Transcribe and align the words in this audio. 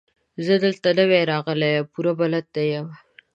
زه 0.45 0.53
دلته 0.65 0.89
نوی 0.99 1.21
راغلی 1.31 1.71
يم، 1.75 1.85
پوره 1.93 2.13
بلد 2.19 2.45
نه 2.55 2.63
يم. 2.71 2.87